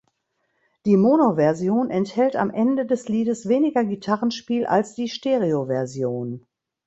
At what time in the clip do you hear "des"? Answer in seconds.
2.87-3.07